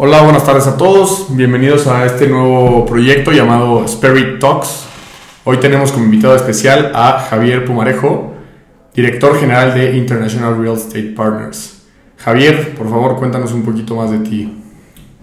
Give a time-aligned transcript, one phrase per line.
[0.00, 1.26] Hola, buenas tardes a todos.
[1.36, 4.86] Bienvenidos a este nuevo proyecto llamado Spirit Talks.
[5.42, 8.32] Hoy tenemos como invitado especial a Javier Pumarejo,
[8.94, 11.82] director general de International Real Estate Partners.
[12.16, 14.62] Javier, por favor, cuéntanos un poquito más de ti.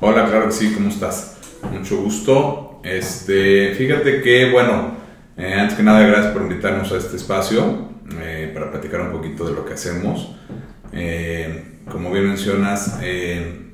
[0.02, 1.38] Hola, claro que sí, ¿cómo estás?
[1.72, 2.82] Mucho gusto.
[2.84, 4.92] Este, fíjate que, bueno,
[5.38, 9.46] eh, antes que nada, gracias por invitarnos a este espacio eh, para platicar un poquito
[9.46, 10.36] de lo que hacemos.
[10.92, 13.00] Eh, como bien mencionas,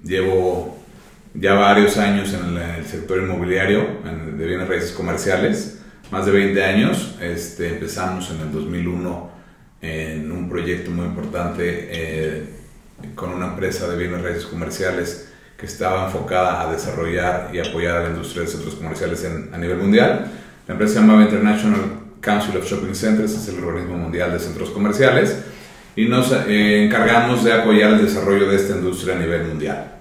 [0.04, 0.81] llevo
[1.34, 3.86] ya varios años en el, sector inmobiliario
[4.38, 5.80] de bienes raíces comerciales,
[6.12, 7.16] más de 20 años.
[7.22, 9.32] Este, empezamos en el 2001
[9.82, 12.48] en un proyecto muy importante
[13.16, 18.04] con una empresa de bienes raíces comerciales que estaba enfocada a desarrollar y apoyar a
[18.04, 20.32] la industria de centros comerciales a nivel mundial.
[20.68, 21.82] La empresa se llamaba International
[22.20, 25.44] Council of Shopping Centers, es el organismo mundial de centros comerciales,
[25.96, 30.01] y nos eh, encargamos de apoyar el desarrollo de esta industria a nivel mundial.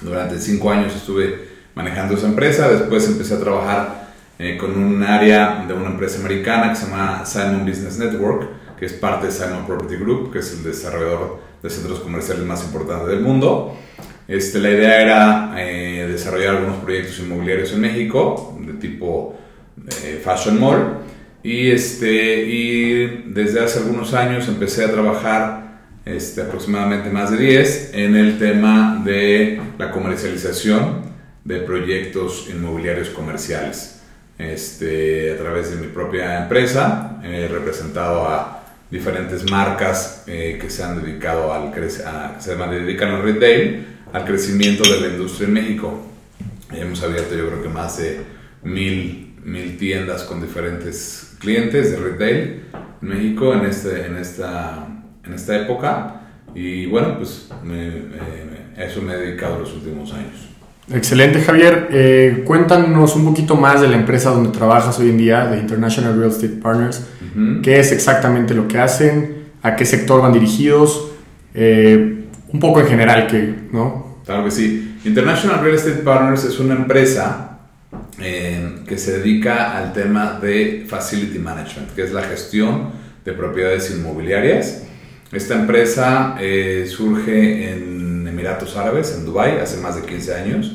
[0.00, 4.06] Durante cinco años estuve manejando esa empresa, después empecé a trabajar
[4.38, 8.86] eh, con un área de una empresa americana que se llama Simon Business Network, que
[8.86, 13.10] es parte de Simon Property Group, que es el desarrollador de centros comerciales más importante
[13.10, 13.74] del mundo.
[14.28, 19.36] Este, la idea era eh, desarrollar algunos proyectos inmobiliarios en México, de tipo
[20.02, 20.98] eh, Fashion Mall.
[21.42, 25.65] Y, este, y desde hace algunos años empecé a trabajar,
[26.06, 31.02] este, aproximadamente más de 10, en el tema de la comercialización
[31.44, 34.00] de proyectos inmobiliarios comerciales.
[34.38, 40.82] Este, a través de mi propia empresa, he representado a diferentes marcas eh, que se
[40.84, 41.72] han dedicado al
[42.06, 46.06] a, se dedican al retail al crecimiento de la industria en México.
[46.72, 48.20] Hemos abierto yo creo que más de
[48.62, 52.62] mil, mil tiendas con diferentes clientes de retail
[53.02, 54.86] en México en, este, en, esta,
[55.26, 56.22] en esta época
[56.54, 60.48] y bueno, pues a eso me he dedicado los últimos años.
[60.92, 65.46] Excelente Javier, eh, cuéntanos un poquito más de la empresa donde trabajas hoy en día,
[65.46, 67.04] de International Real Estate Partners,
[67.62, 71.10] qué es exactamente lo que hacen, a qué sector van dirigidos,
[71.54, 74.20] eh, un poco en general, que, ¿no?
[74.24, 74.96] Claro que sí.
[75.04, 77.58] International Real Estate Partners es una empresa
[78.20, 82.90] eh, que se dedica al tema de Facility Management, que es la gestión
[83.24, 84.84] de propiedades inmobiliarias.
[85.32, 90.72] Esta empresa eh, surge en Emiratos Árabes, en Dubai, hace más de 15 años.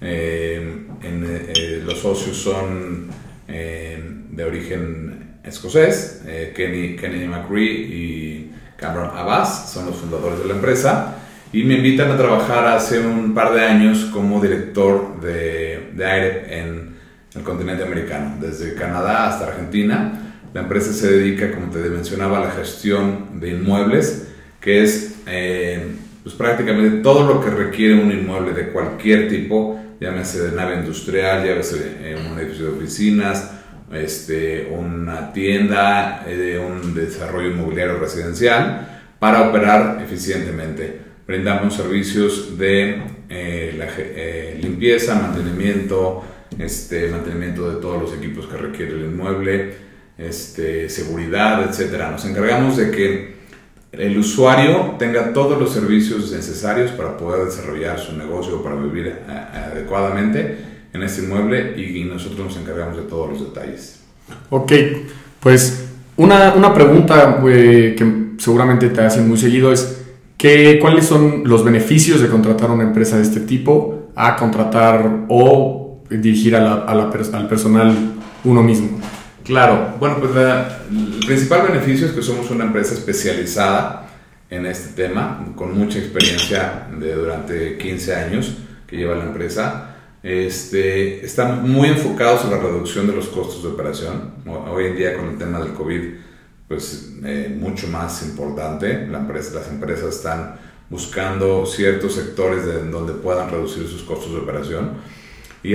[0.00, 0.82] Eh,
[1.84, 3.08] los socios son
[3.48, 6.22] de origen escocés,
[6.54, 11.14] Kenny, Kenny McCree y Cameron Abbas, son los fundadores de la empresa,
[11.52, 16.60] y me invitan a trabajar hace un par de años como director de, de aire
[16.60, 16.96] en
[17.34, 20.25] el continente americano, desde Canadá hasta Argentina.
[20.56, 24.28] La empresa se dedica, como te mencionaba, a la gestión de inmuebles,
[24.58, 25.84] que es eh,
[26.22, 31.46] pues prácticamente todo lo que requiere un inmueble de cualquier tipo, llámese de nave industrial,
[31.46, 33.50] llámese en un edificio de oficinas,
[33.92, 41.00] este, una tienda, eh, un desarrollo inmobiliario residencial para operar eficientemente.
[41.26, 46.24] Brindamos servicios de eh, la, eh, limpieza, mantenimiento,
[46.58, 49.85] este, mantenimiento de todos los equipos que requiere el inmueble,
[50.18, 52.10] este, seguridad, etc.
[52.10, 53.36] Nos encargamos de que
[53.92, 60.58] el usuario tenga todos los servicios necesarios para poder desarrollar su negocio, para vivir adecuadamente
[60.92, 64.00] en este inmueble y, nosotros nos encargamos de todos los detalles.
[64.50, 64.72] Ok,
[65.40, 70.02] pues una, una pregunta eh, que seguramente te hacen muy seguido es
[70.36, 76.02] que, ¿cuáles son los beneficios de contratar una empresa de este tipo a contratar o
[76.10, 77.94] dirigir a al personal
[78.44, 78.98] uno mismo?
[79.46, 84.08] Claro, bueno, pues el principal beneficio es que somos una empresa especializada
[84.50, 89.96] en este tema, con mucha experiencia de durante 15 años que lleva la empresa
[90.26, 94.32] este, están muy enfocados en la reducción de los costos de operación.
[94.44, 96.02] Hoy en día con el tema del COVID,
[96.66, 99.06] pues eh, mucho más importante.
[99.06, 100.56] Las empresas están
[100.90, 104.94] buscando ciertos sectores de, donde puedan reducir sus costos de operación.
[105.62, 105.74] Y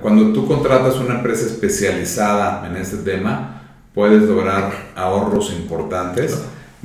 [0.00, 3.62] cuando tú contratas una empresa especializada en este tema,
[3.94, 6.38] puedes lograr ahorros importantes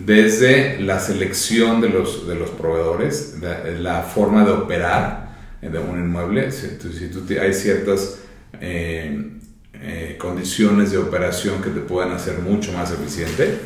[0.06, 3.36] desde la selección de los, de los proveedores,
[3.80, 5.30] la forma de operar
[5.62, 8.20] de un inmueble, si, tú, hay ciertas
[8.62, 9.32] eh,
[9.74, 13.60] eh, condiciones de operación que te pueden hacer mucho más eficiente.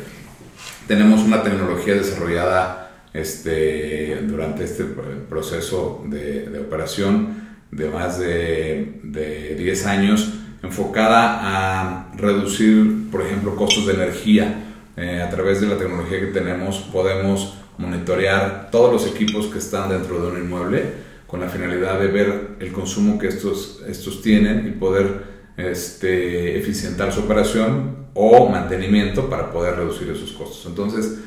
[0.88, 4.84] Tenemos una tecnología desarrollada este, durante este
[5.28, 7.43] proceso de, de operación
[7.74, 10.32] de más de, de 10 años
[10.62, 14.60] enfocada a reducir, por ejemplo, costos de energía.
[14.96, 19.88] Eh, a través de la tecnología que tenemos podemos monitorear todos los equipos que están
[19.88, 20.84] dentro de un inmueble
[21.26, 27.12] con la finalidad de ver el consumo que estos, estos tienen y poder este, eficientar
[27.12, 30.64] su operación o mantenimiento para poder reducir esos costos.
[30.66, 31.18] Entonces,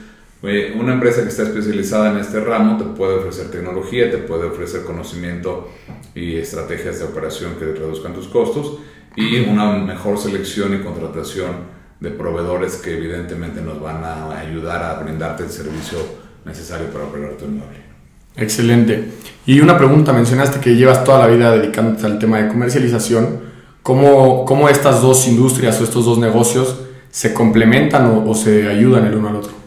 [0.43, 4.45] eh, una empresa que está especializada en este ramo te puede ofrecer tecnología, te puede
[4.45, 5.69] ofrecer conocimiento
[6.13, 8.79] y estrategias de operación que reduzcan tus costos
[9.15, 15.01] y una mejor selección y contratación de proveedores que evidentemente nos van a ayudar a
[15.01, 15.97] brindarte el servicio
[16.45, 17.87] necesario para operar tu inmueble.
[18.35, 19.05] Excelente.
[19.47, 23.39] Y una pregunta, mencionaste que llevas toda la vida dedicándote al tema de comercialización.
[23.81, 29.15] ¿Cómo, cómo estas dos industrias o estos dos negocios se complementan o, se ayudan el
[29.15, 29.66] uno al otro?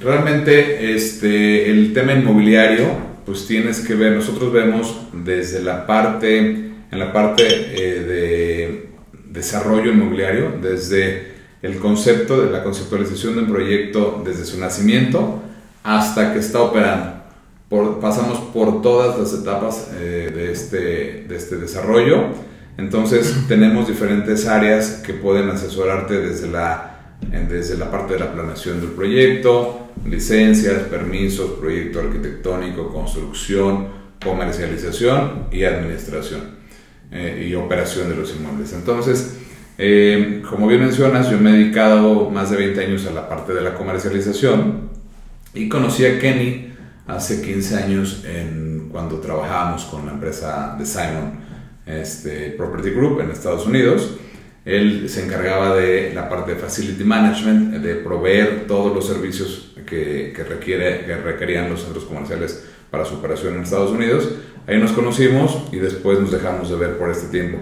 [0.00, 2.86] Realmente este, el tema inmobiliario,
[3.26, 8.88] pues tienes que ver, nosotros vemos desde la parte, en la parte eh, de
[9.28, 15.42] desarrollo inmobiliario, desde el concepto de la conceptualización de un proyecto desde su nacimiento
[15.82, 17.18] hasta que está operando.
[17.68, 22.28] Por, pasamos por todas las etapas eh, de, este, de este desarrollo.
[22.78, 26.87] Entonces tenemos diferentes áreas que pueden asesorarte desde la,
[27.20, 33.88] desde la parte de la planeación del proyecto, licencias, permisos, proyecto arquitectónico, construcción,
[34.22, 36.58] comercialización y administración
[37.10, 38.72] eh, y operación de los inmuebles.
[38.72, 39.38] Entonces,
[39.76, 43.54] eh, como bien mencionas, yo me he dedicado más de 20 años a la parte
[43.54, 44.90] de la comercialización
[45.54, 46.72] y conocí a Kenny
[47.06, 51.40] hace 15 años en, cuando trabajábamos con la empresa de Simon
[51.86, 54.16] este, Property Group en Estados Unidos.
[54.68, 60.34] Él se encargaba de la parte de facility management, de proveer todos los servicios que,
[60.36, 64.28] que, requiere, que requerían los centros comerciales para su operación en Estados Unidos.
[64.66, 67.60] Ahí nos conocimos y después nos dejamos de ver por este tiempo.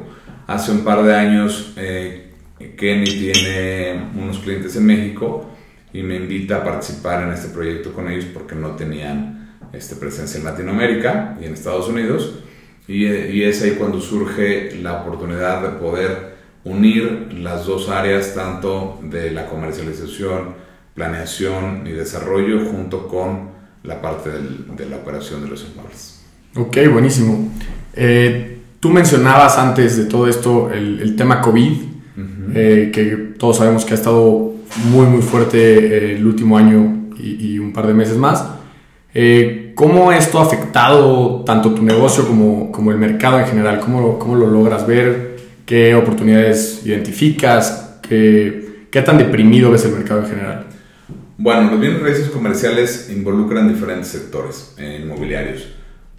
[0.48, 2.32] Hace un par de años eh,
[2.76, 5.48] Kenny tiene unos clientes en México
[5.92, 10.38] y me invita a participar en este proyecto con ellos porque no tenían este, presencia
[10.38, 12.40] en Latinoamérica y en Estados Unidos.
[12.88, 16.35] Y, y, es ahí cuando surge la oportunidad de poder
[16.66, 20.54] unir las dos áreas, tanto de la comercialización,
[20.94, 23.50] planeación y desarrollo, junto con
[23.84, 26.20] la parte del, de la operación de los inmuebles.
[26.56, 27.50] Ok, buenísimo.
[27.94, 31.72] Eh, Tú mencionabas antes de todo esto el, tema COVID,
[32.54, 34.52] eh, que todos sabemos que ha estado
[34.90, 38.44] muy, muy fuerte eh, el último año y, un par de meses más.
[39.74, 43.80] ¿Cómo esto ha afectado tanto tu negocio como, como el mercado en general?
[43.80, 45.35] ¿Cómo, ¿Cómo, lo logras ver?
[45.66, 47.98] ¿Qué oportunidades identificas?
[48.00, 50.66] ¿Qué, ¿Qué tan deprimido ves el mercado en general?
[51.36, 55.66] Bueno, los bienes raíces comerciales involucran diferentes sectores inmobiliarios.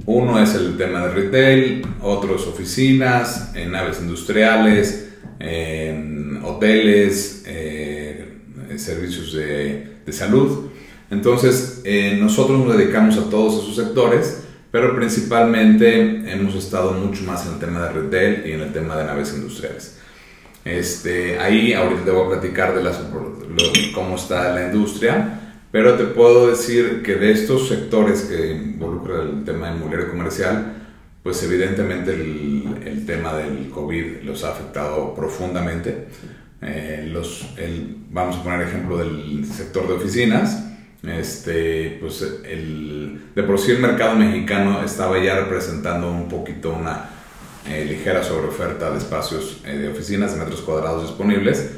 [0.06, 8.40] Uno es el tema de retail, otros oficinas, en naves industriales, en hoteles, eh,
[8.76, 10.68] servicios de, salud.
[11.10, 14.47] Entonces, eh, nosotros nos dedicamos a todos esos sectores,
[14.80, 18.96] pero principalmente hemos estado mucho más en el tema de retail y en el tema
[18.96, 19.98] de naves industriales.
[20.64, 23.00] Este, ahí ahorita te voy a platicar de las,
[23.96, 29.44] cómo está la industria, pero te puedo decir que de estos sectores que involucran el
[29.44, 30.76] tema inmobiliario comercial,
[31.24, 36.06] pues evidentemente el, el, tema del COVID los ha afectado profundamente.
[36.62, 40.68] Eh, los, el, vamos a poner ejemplo del sector de oficinas.
[41.10, 47.10] Este, pues el, de por sí el mercado mexicano estaba ya representando un poquito una
[47.68, 51.72] eh, ligera sobreoferta de espacios eh, de oficinas, de metros cuadrados disponibles.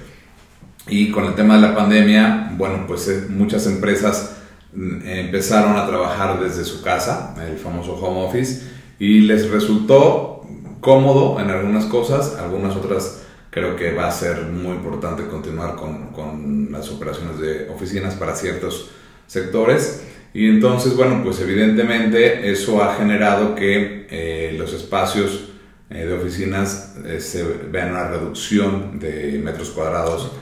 [0.88, 4.38] Y con el tema de la pandemia, bueno, pues eh, muchas empresas
[4.74, 8.68] mm, empezaron a trabajar desde su casa, el famoso home office,
[9.00, 10.44] y les resultó
[10.80, 16.08] cómodo en algunas cosas, algunas otras creo que va a ser muy importante continuar con,
[16.12, 18.92] con las operaciones de oficinas para ciertos
[19.30, 20.04] sectores.
[20.34, 25.52] Y entonces, bueno, pues evidentemente eso ha generado que eh, los espacios
[25.90, 30.34] eh, de oficinas se vean una reducción de metros cuadrados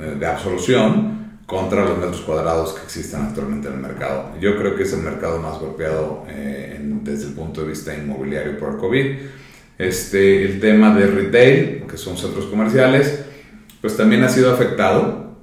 [0.00, 4.30] eh, de absolución contra los metros cuadrados que existen actualmente en el mercado.
[4.40, 8.58] Yo creo que es el mercado más golpeado eh, desde el punto de vista inmobiliario
[8.58, 9.16] por COVID.
[9.76, 13.24] Este, el tema de retail, que son centros comerciales,
[13.80, 15.38] pues también ha sido afectado.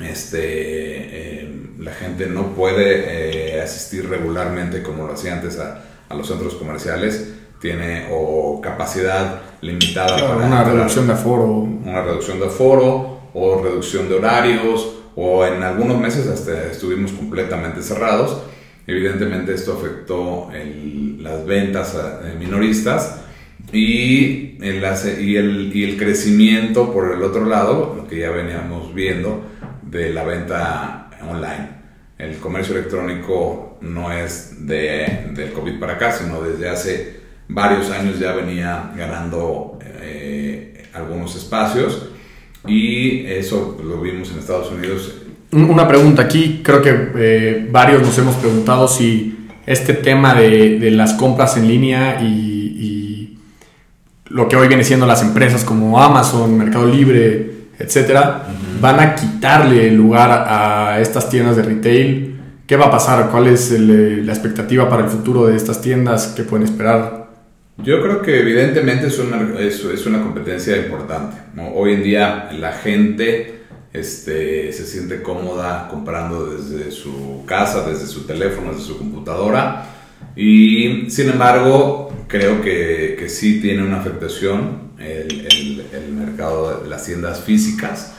[0.00, 1.49] Este, eh,
[1.80, 7.34] la gente no puede asistir regularmente como lo hacía antes a, a, los centros comerciales.
[7.60, 11.46] Tiene o capacidad limitada para una reducción de aforo.
[11.46, 17.82] Una reducción de aforo o reducción de horarios o en algunos meses hasta estuvimos completamente
[17.82, 18.42] cerrados.
[18.86, 20.48] Evidentemente esto afectó
[21.18, 23.20] las ventas eh, minoristas
[23.72, 24.82] y el,
[25.20, 29.42] y, el, y el crecimiento por el otro lado, lo que ya veníamos viendo
[29.82, 31.80] de la venta online.
[32.18, 38.18] El comercio electrónico no es de, del COVID para acá, sino desde hace varios años
[38.18, 42.10] ya venía ganando eh, algunos espacios
[42.66, 45.14] y eso lo vimos en Estados Unidos.
[45.52, 50.90] Una pregunta aquí, creo que eh, varios nos hemos preguntado si este tema de, de
[50.90, 53.38] las compras en línea y, y,
[54.28, 57.50] lo que hoy viene siendo las empresas como Amazon, Mercado Libre,
[57.80, 58.46] etcétera,
[58.80, 62.40] van a quitarle lugar a estas tiendas de retail.
[62.66, 63.30] ¿Qué va a pasar?
[63.30, 66.28] ¿Cuál es el, la expectativa para el futuro de estas tiendas?
[66.36, 67.28] ¿Qué pueden esperar?
[67.78, 71.36] Yo creo que evidentemente es una, es, es una competencia importante.
[71.74, 78.26] Hoy en día la gente este, se siente cómoda comprando desde su casa, desde su
[78.26, 79.86] teléfono, desde su computadora.
[80.36, 86.88] Y sin embargo, creo que, que sí tiene una afectación el, el, el mercado de
[86.88, 88.14] las tiendas físicas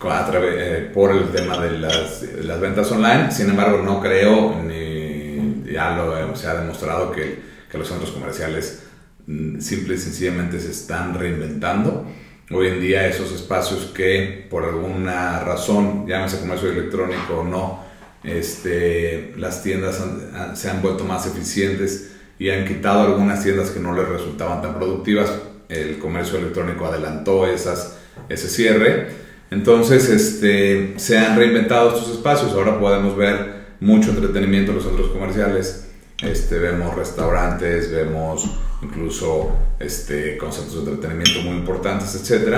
[0.00, 3.30] a eh, por el tema de las, las, ventas online.
[3.30, 7.38] Sin embargo, no creo, ni ya lo, se ha demostrado que,
[7.70, 8.84] que los centros comerciales
[9.26, 12.06] Mm, simple y sencillamente se están reinventando.
[12.50, 17.82] Hoy en día esos espacios que por alguna razón, llámese comercio electrónico o no,
[18.22, 23.80] este, las tiendas han, se han vuelto más eficientes y han quitado algunas tiendas que
[23.80, 25.32] no les resultaban tan productivas.
[25.70, 27.96] El comercio electrónico adelantó esas,
[28.28, 29.23] ese cierre.
[29.50, 32.52] Entonces este, se han reinventado estos espacios.
[32.52, 35.88] Ahora podemos ver mucho entretenimiento en los centros comerciales.
[36.22, 38.48] Este, vemos restaurantes, vemos
[38.82, 42.56] incluso este, conceptos de entretenimiento muy importantes, etc.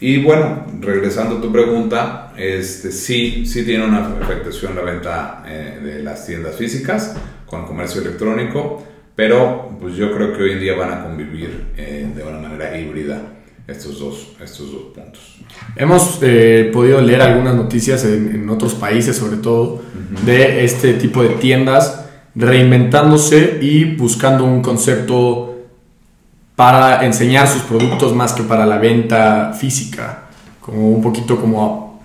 [0.00, 5.80] Y bueno, regresando a tu pregunta, este, sí, sí tiene una afectación la venta eh,
[5.82, 7.16] de las tiendas físicas
[7.46, 12.10] con comercio electrónico, pero pues yo creo que hoy en día van a convivir eh,
[12.14, 13.22] de una manera híbrida
[13.66, 15.38] estos dos, estos dos puntos.
[15.76, 20.20] Hemos eh, podido leer algunas noticias en, en, otros países, sobre todo, uh -huh.
[20.24, 22.04] de este tipo de tiendas
[22.34, 25.54] reinventándose y buscando un concepto
[26.56, 30.24] para enseñar sus productos más que para la venta física,
[30.60, 32.02] como un poquito como,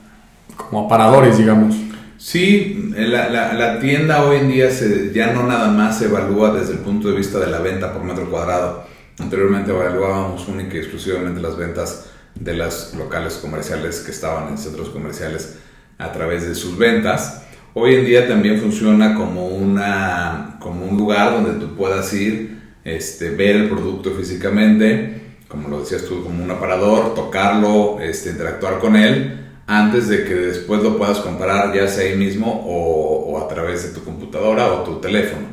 [0.55, 1.75] como aparadores, digamos.
[2.17, 6.51] Sí, la, la, la, tienda hoy en día se, ya no nada más se evalúa
[6.51, 8.88] desde el punto de vista de la venta por metro cuadrado.
[9.19, 14.89] Anteriormente evaluábamos única y exclusivamente las ventas de los locales comerciales que estaban en centros
[14.89, 15.57] comerciales
[15.97, 21.31] a través de sus ventas hoy en día también funciona como, una, como un lugar
[21.31, 26.51] donde tú puedas ir, este, ver el producto físicamente, como lo decías tú, como un
[26.51, 32.09] aparador, tocarlo, este, interactuar con él, antes de que después lo puedas comprar ya sea
[32.09, 35.47] ahí mismo o a través de tu computadora o tu teléfono.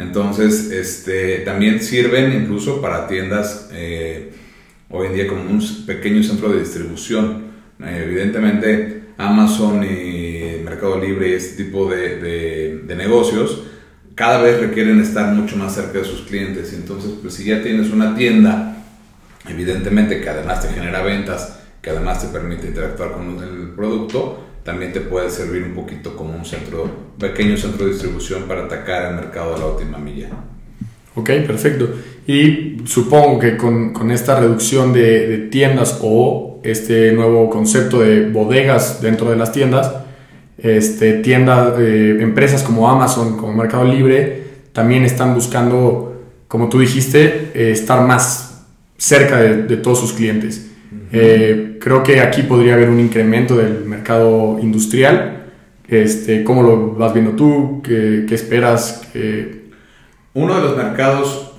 [0.00, 4.32] Entonces, este, también sirven incluso para tiendas eh,
[4.88, 7.50] hoy en día como un pequeño centro de distribución.
[7.80, 12.16] Eh, evidentemente, Amazon y Mercado Libre y este tipo de,
[12.86, 13.62] de, negocios
[14.14, 16.72] cada vez requieren estar mucho más cerca de sus clientes.
[16.72, 18.84] Entonces, pues si ya tienes una tienda,
[19.48, 24.92] evidentemente que además te genera ventas, que además te permite interactuar con el producto, también
[24.92, 29.16] te puede servir un poquito como un centro, pequeño centro de distribución para atacar el
[29.16, 30.28] mercado de la última milla.
[31.16, 31.88] Ok, perfecto.
[32.24, 39.02] Y supongo que con, con esta reducción de, tiendas o este nuevo concepto de bodegas
[39.02, 39.92] dentro de las tiendas,
[40.56, 47.50] este, tiendas, eh, empresas como Amazon, como Mercado Libre, también están buscando, como tú dijiste,
[47.54, 50.69] eh, estar más cerca de todos sus clientes.
[51.12, 55.46] Eh, creo que aquí podría haber un incremento del mercado industrial.
[55.88, 57.82] Este, ¿Cómo lo vas viendo tú?
[57.82, 59.08] ¿Qué, qué esperas?
[59.12, 59.70] ¿Qué...
[60.34, 61.52] Uno de los mercados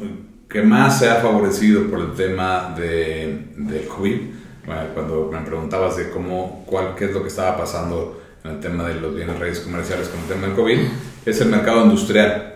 [0.48, 4.17] que más se ha favorecido por el tema de, del COVID,
[4.93, 8.88] cuando me preguntabas de cómo, cuál, qué es lo que estaba pasando en el tema
[8.88, 10.77] de los bienes raíces comerciales con el tema del COVID,
[11.25, 12.48] es el mercado industrial.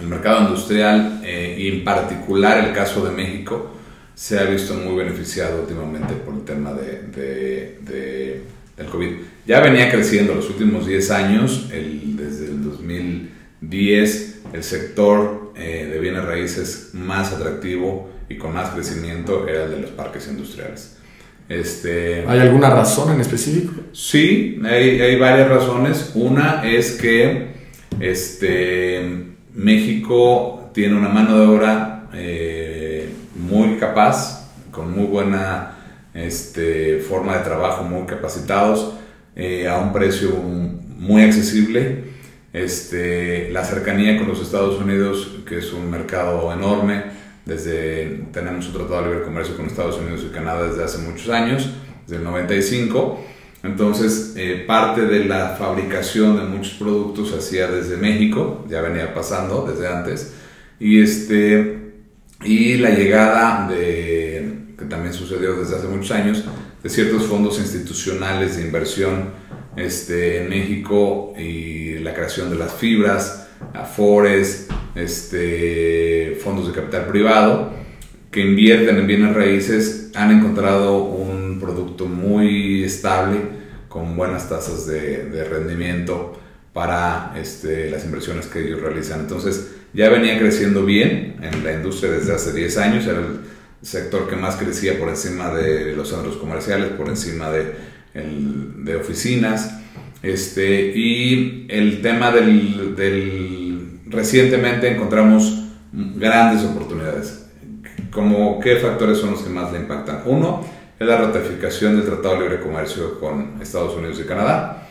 [0.00, 3.73] El mercado industrial, eh, y en particular el caso de México,
[4.14, 8.42] se ha visto muy beneficiado últimamente por el tema de, de, de,
[8.76, 9.10] del COVID.
[9.46, 15.98] Ya venía creciendo los últimos 10 años, el, desde el 2010, el sector eh, de
[15.98, 20.96] bienes raíces más atractivo y con más crecimiento era el de los parques industriales.
[21.48, 23.74] Este, ¿Hay alguna razón en específico?
[23.92, 26.12] Sí, hay, hay varias razones.
[26.14, 27.48] Una es que
[28.00, 32.73] este, México tiene una mano de obra eh,
[33.34, 35.76] muy capaz, con muy buena
[36.14, 38.94] este, forma de trabajo, muy capacitados,
[39.36, 42.14] eh, a un precio muy accesible.
[42.52, 47.02] Este, la cercanía con los Estados Unidos, que es un mercado enorme,
[47.44, 51.28] desde, tenemos un tratado de libre comercio con Estados Unidos y Canadá desde hace muchos
[51.30, 51.70] años,
[52.06, 53.20] desde el 95.
[53.64, 59.12] Entonces, eh, parte de la fabricación de muchos productos se hacía desde México, ya venía
[59.12, 60.34] pasando desde antes.
[60.78, 61.83] Y, este,
[62.44, 66.44] y la llegada de, que también sucedió desde hace muchos años,
[66.82, 69.30] de ciertos fondos institucionales de inversión
[69.76, 73.40] este, en México y la creación de las fibras,
[73.72, 77.72] Afores, este, fondos de capital privado
[78.34, 83.38] que invierten en bienes raíces han encontrado un producto muy estable
[83.88, 86.36] con buenas tasas de, rendimiento
[86.72, 89.20] para este, las inversiones que ellos realizan.
[89.20, 93.40] Entonces, ya venía creciendo bien en la industria desde hace 10 años, era el
[93.80, 97.74] sector que más crecía por encima de los centros comerciales, por encima de,
[98.14, 99.80] el, de oficinas.
[100.22, 107.46] Este, y el tema del, del, recientemente encontramos grandes oportunidades.
[108.10, 110.22] Como, ¿Qué factores son los que más le impactan?
[110.24, 110.64] Uno
[110.98, 114.88] es la ratificación del Tratado de Libre Comercio con Estados Unidos y Canadá.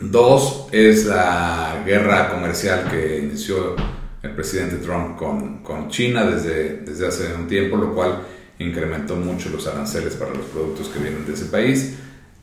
[0.00, 3.76] Dos es la guerra comercial que inició
[4.22, 8.22] el presidente Trump con, con China desde, desde hace un tiempo, lo cual
[8.58, 11.94] incrementó mucho los aranceles para los productos que vienen de ese país.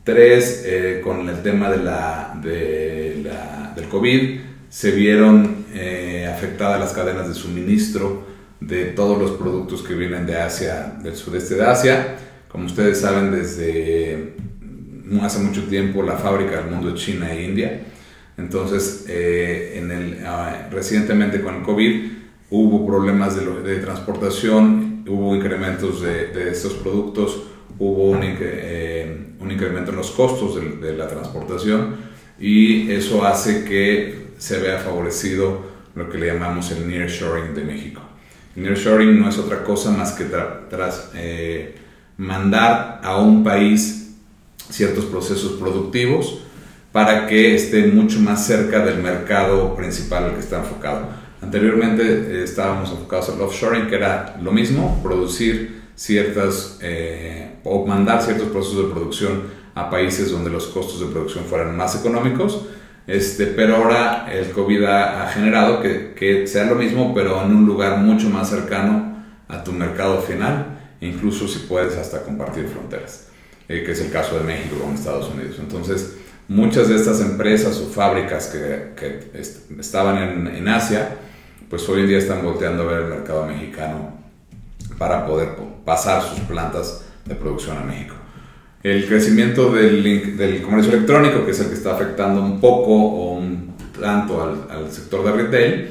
[0.04, 3.26] Tres, eh, con el tema de la, de
[3.74, 4.40] del COVID,
[4.70, 8.24] se vieron eh, afectadas las cadenas de suministro
[8.60, 12.16] de todos los productos que vienen de Asia, del sudeste de Asia.
[12.48, 14.34] Como ustedes saben, desde
[15.20, 17.80] hace mucho tiempo la fábrica del mundo es China e India.
[18.38, 22.12] Entonces, eh, en el, ah, recientemente con el COVID
[22.50, 27.44] hubo problemas de, de transportación, hubo incrementos de, de, estos productos,
[27.78, 31.96] hubo un, eh, un incremento en los costos de, de, la transportación
[32.38, 35.62] y eso hace que se vea favorecido
[35.94, 38.02] lo que le llamamos el nearshoring de México.
[38.54, 41.74] Nearshoring no es otra cosa más que tras eh,
[42.18, 44.14] mandar a un país
[44.70, 46.42] ciertos procesos productivos
[46.96, 51.08] para que esté mucho más cerca del mercado principal al que está enfocado.
[51.42, 58.22] Anteriormente eh, estábamos enfocados al offshoring, que era lo mismo, producir ciertas eh, o mandar
[58.22, 59.42] ciertos procesos de producción
[59.74, 62.62] a países donde los costos de producción fueran más económicos.
[63.06, 67.66] Este, pero ahora el COVID ha, generado que, que, sea lo mismo, pero en un
[67.66, 73.28] lugar mucho más cercano a tu mercado final, incluso si puedes hasta compartir fronteras,
[73.68, 75.56] eh, que es el caso de México con Estados Unidos.
[75.60, 76.16] Entonces,
[76.48, 79.30] muchas de estas empresas o fábricas que,
[79.78, 81.16] estaban en, Asia,
[81.68, 84.14] pues hoy en día están volteando a ver el mercado mexicano
[84.98, 85.50] para poder
[85.84, 88.14] pasar sus plantas de producción a México.
[88.82, 93.74] El crecimiento del, comercio electrónico, que es el que está afectando un poco o un
[94.00, 95.88] tanto al, sector de retail,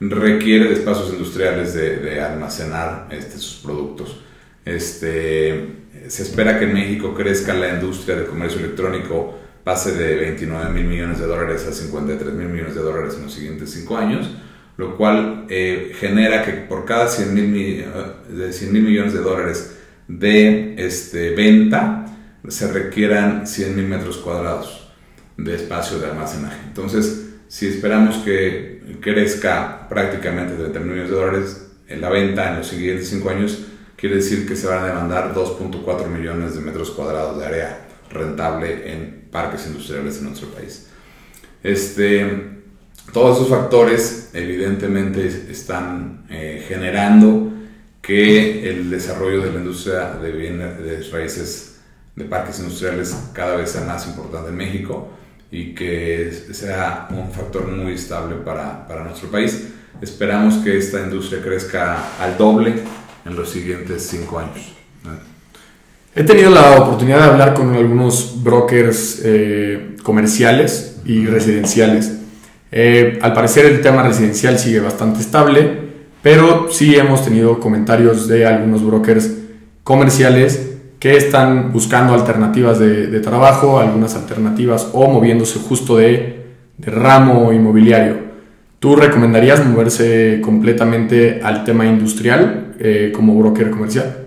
[0.00, 4.20] requiere de espacios industriales de, de almacenar este, sus productos.
[4.66, 5.68] Este,
[6.08, 10.84] se espera que en México crezca la industria del comercio electrónico pase de 29 mil
[10.84, 14.30] millones de dólares a 53 mil millones de dólares en los siguientes 5 años,
[14.76, 19.76] lo cual eh, genera que por cada 100 mil uh, millones de dólares
[20.06, 22.06] de este, venta
[22.46, 24.92] se requieran 100 mil metros cuadrados
[25.36, 26.60] de espacio de almacenaje.
[26.68, 32.58] Entonces, si esperamos que crezca prácticamente 30 mil millones de dólares en la venta en
[32.58, 36.92] los siguientes 5 años, quiere decir que se van a demandar 2.4 millones de metros
[36.92, 40.88] cuadrados de área rentable en parques industriales en nuestro país.
[41.62, 42.56] Este,
[43.12, 47.52] todos esos factores evidentemente están eh, generando
[48.02, 51.80] que el desarrollo de la industria de bienes de raíces
[52.14, 55.10] de parques industriales cada vez sea más importante en México
[55.50, 59.68] y que sea un factor muy estable para, para nuestro país.
[60.00, 62.74] Esperamos que esta industria crezca al doble
[63.24, 64.72] en los siguientes cinco años.
[66.18, 72.10] He tenido la oportunidad de hablar con algunos brokers eh, comerciales y residenciales.
[72.72, 75.78] Eh, al parecer el tema residencial sigue bastante estable,
[76.22, 79.30] pero sí hemos tenido comentarios de algunos brokers
[79.84, 86.46] comerciales que están buscando alternativas de, de trabajo, algunas alternativas o moviéndose justo de,
[86.78, 88.16] de ramo inmobiliario.
[88.78, 94.25] ¿Tú recomendarías moverse completamente al tema industrial eh, como broker comercial?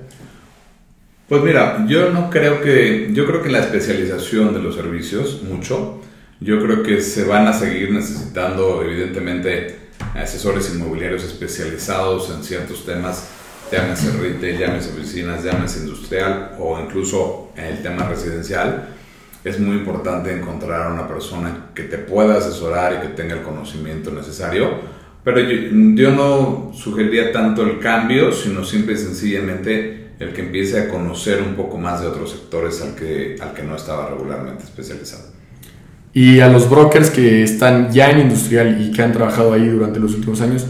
[1.30, 6.02] Pues mira, yo no creo que, yo creo que la especialización de los servicios, mucho,
[6.39, 9.78] yo creo que se van a seguir necesitando evidentemente
[10.15, 13.30] asesores inmobiliarios especializados en ciertos temas,
[13.72, 18.89] llámese retail, llámese oficinas, llámese industrial o incluso en el tema residencial.
[19.44, 23.44] Es muy importante encontrar a una persona que te pueda asesorar y que tenga el
[23.44, 24.80] conocimiento necesario,
[25.24, 30.79] pero yo, yo no sugeriría tanto el cambio, sino simple y sencillamente el que empiece
[30.79, 34.65] a conocer un poco más de otros sectores al que, al que no estaba regularmente
[34.65, 35.23] especializado.
[36.13, 39.99] Y a los brokers que están ya en industrial y que han trabajado ahí durante
[39.99, 40.65] los últimos años,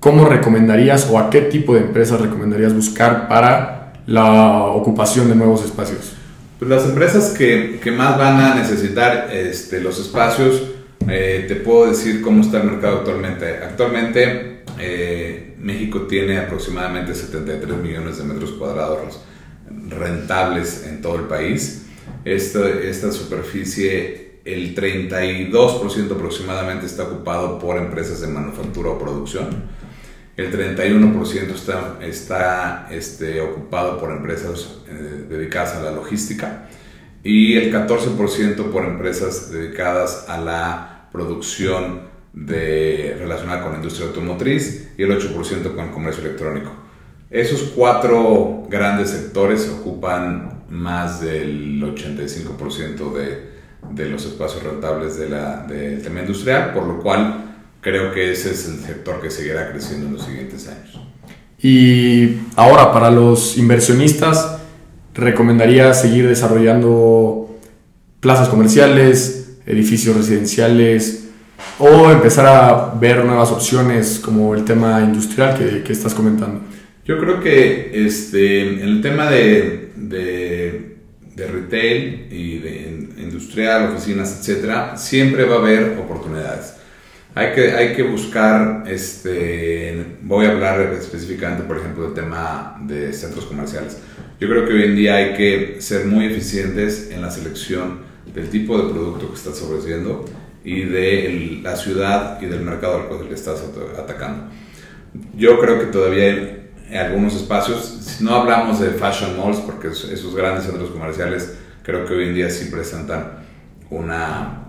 [0.00, 5.64] ¿cómo recomendarías o a qué tipo de empresas recomendarías buscar para la ocupación de nuevos
[5.64, 6.14] espacios?
[6.58, 10.62] Pues las empresas que, que más van a necesitar este, los espacios,
[11.08, 13.46] eh, te puedo decir cómo está el mercado actualmente.
[13.62, 19.20] Actualmente eh, México tiene aproximadamente 73 millones de metros cuadrados
[19.88, 21.86] rentables en todo el país.
[22.24, 29.64] Esta, superficie, el 32% aproximadamente está ocupado por empresas de manufactura o producción.
[30.36, 36.68] El 31% está, está este, ocupado por empresas eh, dedicadas a la logística
[37.22, 44.90] y el 14% por empresas dedicadas a la producción de, relacionada con la industria automotriz
[44.96, 46.70] y el 8% con el comercio electrónico.
[47.30, 53.50] Esos cuatro grandes sectores ocupan más del 85% de,
[53.92, 57.44] de, los espacios rentables de del tema industrial, por lo cual
[57.80, 61.00] creo que ese es el sector que seguirá creciendo en los siguientes años.
[61.62, 64.58] Y ahora, para los inversionistas,
[65.14, 67.58] recomendaría seguir desarrollando
[68.20, 71.29] plazas comerciales, edificios residenciales
[71.78, 76.60] o empezar a ver nuevas opciones como el tema industrial que, que estás comentando.
[77.04, 80.96] Yo creo que este, el tema de, de,
[81.34, 86.74] de retail y de industrial, oficinas, etcétera, siempre va a haber oportunidades.
[87.34, 93.12] Hay que, hay que buscar, este, voy a hablar específicamente, por ejemplo, del tema de
[93.12, 93.98] centros comerciales.
[94.40, 98.00] Yo creo que hoy en día hay que ser muy eficientes en la selección
[98.34, 100.24] del tipo de producto que estás ofreciendo
[100.64, 103.62] y de la ciudad y del mercado al cual le estás
[103.98, 104.52] atacando.
[105.34, 110.64] Yo creo que todavía hay algunos espacios, no hablamos de fashion malls, porque esos grandes
[110.64, 113.40] centros comerciales creo que hoy en día sí presentan
[113.90, 114.60] una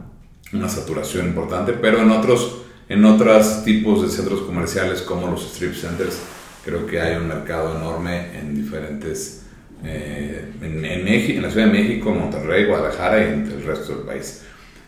[0.54, 5.74] una saturación importante, pero en otros, en otros tipos de centros comerciales como los strip
[5.74, 6.20] centers,
[6.66, 9.44] creo que hay un mercado enorme en diferentes,
[9.84, 14.06] eh, en, México, en la Ciudad de México, Monterrey, Guadalajara y en el resto del
[14.06, 14.44] país.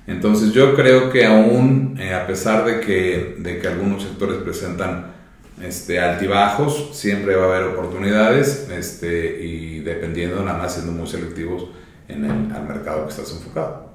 [0.06, 5.14] Entonces yo creo que aún, eh, a pesar de que, de que algunos sectores presentan
[5.62, 11.70] este, altibajos, siempre va a haber oportunidades este, y dependiendo, nada más siendo muy selectivos
[12.10, 13.94] en el al mercado que estás enfocado.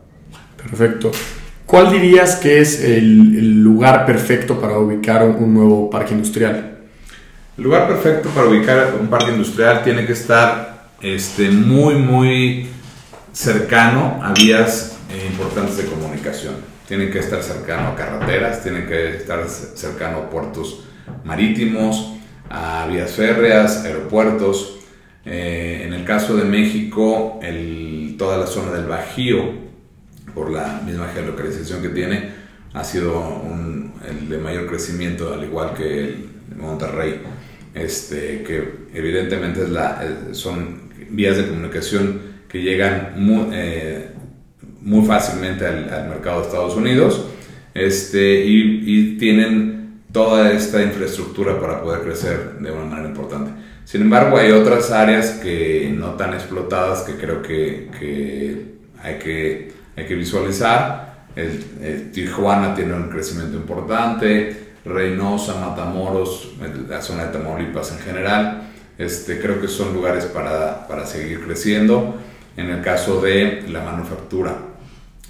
[0.57, 1.11] Perfecto.
[1.66, 6.79] ¿Cuál dirías que es el, lugar perfecto para ubicar un nuevo parque industrial?
[7.59, 12.68] El lugar perfecto para ubicar un parque industrial tiene que estar este, muy, muy
[13.33, 14.97] cercano a vías
[15.29, 16.55] importantes de comunicación.
[16.87, 20.85] Tiene que estar cercano a carreteras, tiene que estar cercano a puertos
[21.25, 22.14] marítimos,
[22.51, 24.79] a vías férreas, aeropuertos.
[25.25, 29.68] Eh, en el caso de México, el, toda la zona del Bajío
[30.35, 32.31] por la misma geolocalización que tiene,
[32.73, 33.42] ha sido
[34.09, 37.21] el de mayor crecimiento, al igual que el Monterrey,
[37.75, 44.08] este, que evidentemente es la, son vías de comunicación que llegan muy, eh,
[44.88, 47.27] muy fácilmente al, mercado de Estados Unidos
[47.74, 53.51] este, y, tienen toda esta infraestructura para poder crecer de una manera importante.
[53.85, 59.72] Sin embargo, hay otras áreas que no tan explotadas que creo que, que hay que
[59.96, 61.27] hay que visualizar.
[61.37, 66.53] El, Tijuana tiene un crecimiento importante, Reynosa, Matamoros,
[66.88, 68.62] la zona de Tamaulipas en general.
[68.96, 72.16] Este, creo que son lugares para, para seguir creciendo.
[72.57, 74.67] En el caso de la manufactura.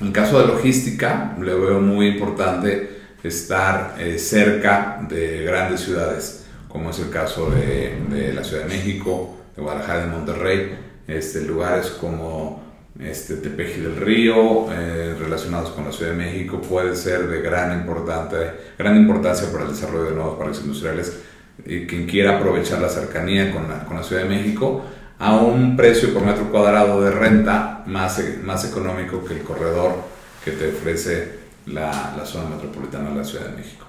[0.01, 6.47] En el caso de logística, le veo muy importante estar eh, cerca de grandes ciudades,
[6.69, 11.43] como es el caso de, de, la Ciudad de México, de Guadalajara, de Monterrey, este,
[11.43, 12.63] lugares como
[13.01, 17.81] este, Tepeji del Río, eh, relacionados con la Ciudad de México, puede ser de gran,
[17.81, 18.37] importante,
[18.79, 21.23] gran importancia para el desarrollo de nuevos parques industriales.
[21.67, 24.85] Y quien quiera aprovechar la cercanía con la, con la Ciudad de México
[25.19, 29.93] a un precio por metro cuadrado de renta más, más económico que el corredor
[30.45, 33.87] que te ofrece la, la zona metropolitana de la Ciudad de México.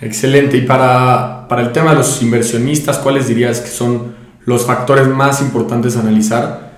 [0.00, 0.56] Excelente.
[0.56, 5.40] Y para, para el tema de los inversionistas, ¿cuáles dirías que son los factores más
[5.40, 6.68] importantes a analizar?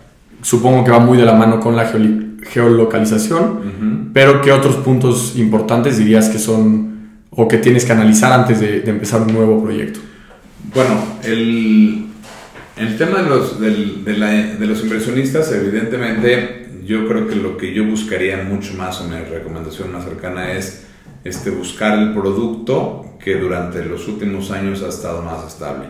[0.43, 1.91] supongo que va muy de la mano con la
[2.43, 6.91] geolocalización, pero ¿qué otros puntos importantes dirías que son
[7.31, 10.01] o que tienes que analizar antes de, empezar un nuevo proyecto?
[10.75, 12.07] Bueno, el,
[12.81, 18.43] el tema de los, de, los inversionistas, evidentemente, yo creo que lo que yo buscaría
[18.43, 20.87] mucho más o mi recomendación más cercana es
[21.25, 25.87] este, buscar el producto que durante los últimos años ha estado más estable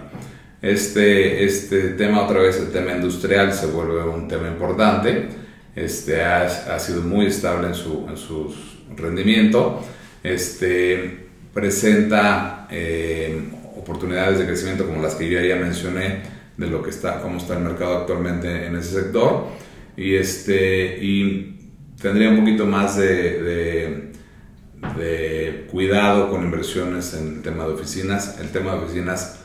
[0.62, 5.29] este, este tema, otra vez el tema industrial, se vuelve un tema importante.
[5.74, 8.55] Este, ha, ha sido muy estable en su, en su
[8.96, 9.83] rendimiento.
[10.22, 13.40] Este, presenta eh,
[13.76, 17.57] oportunidades de crecimiento como las que yo ya mencioné, de lo que está, cómo está
[17.57, 19.46] el mercado actualmente en ese sector.
[19.96, 24.12] Y, este, y tendría un poquito más de, de,
[24.96, 28.38] de cuidado con inversiones en el tema de oficinas.
[28.40, 29.40] El tema de oficinas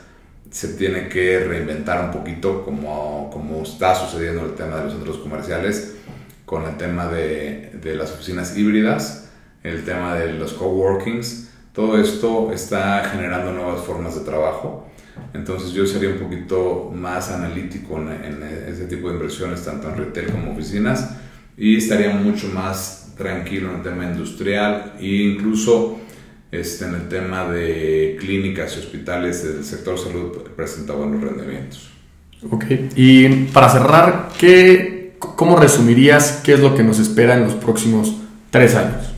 [0.50, 4.92] se tiene que reinventar un poquito como, como está sucediendo en el tema de los
[4.92, 5.96] centros comerciales,
[6.44, 9.30] con el tema de, de las oficinas híbridas,
[9.62, 11.45] el tema de los coworkings.
[11.76, 14.88] Todo esto está generando nuevas formas de trabajo.
[15.34, 19.98] Entonces yo sería un poquito más analítico en, en ese tipo de inversiones, tanto en
[19.98, 21.10] retail como oficinas,
[21.54, 25.98] y estaría mucho más tranquilo en el tema industrial e incluso
[26.50, 31.90] este, en el tema de clínicas y hospitales del sector salud presenta buenos rendimientos.
[32.50, 32.64] Ok,
[32.96, 38.16] y para cerrar, ¿qué, ¿cómo resumirías qué es lo que nos espera en los próximos
[38.50, 39.12] tres años?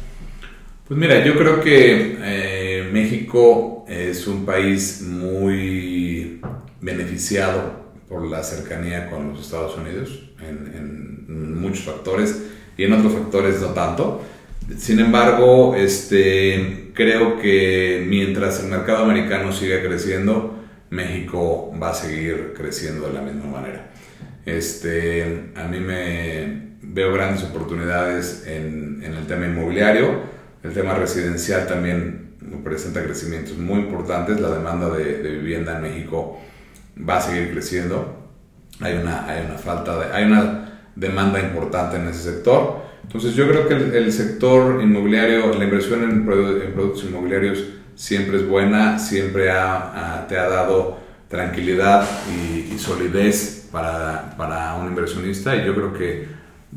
[0.88, 2.47] Pues mira, yo creo que eh,
[2.92, 6.40] México es un país muy
[6.80, 12.40] beneficiado por la cercanía con los Estados Unidos en, muchos factores
[12.76, 14.22] y en otros factores no tanto.
[14.78, 20.56] Sin embargo, este, creo que mientras el mercado americano siga creciendo,
[20.90, 23.90] México va a seguir creciendo de la misma manera.
[24.46, 30.20] Este, a mí me veo grandes oportunidades en el tema inmobiliario,
[30.62, 32.27] el tema residencial también
[32.64, 36.38] presenta crecimientos muy importantes, la demanda de, de, vivienda en México
[37.08, 38.28] va a seguir creciendo,
[38.80, 43.48] hay una, hay una falta de, hay una demanda importante en ese sector entonces yo
[43.48, 48.98] creo que el, el sector inmobiliario, la inversión en, en, productos inmobiliarios siempre es buena,
[48.98, 55.64] siempre ha, ha, te ha dado tranquilidad y, y solidez para, para, un inversionista y
[55.64, 56.28] yo creo que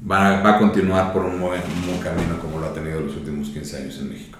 [0.09, 3.15] va, va a continuar por un buen, un buen, camino como lo ha tenido los
[3.17, 4.39] últimos 15 años en México.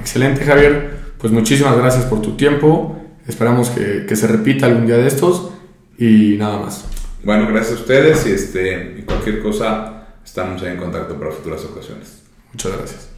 [0.00, 4.96] Excelente Javier, pues muchísimas gracias por tu tiempo, esperamos que, que se repita algún día
[4.96, 5.50] de estos
[5.98, 6.84] y nada más.
[7.24, 12.22] Bueno, gracias a ustedes y, este, y cualquier cosa Estamos en contacto para futuras ocasiones.
[12.52, 13.11] Muchas gracias.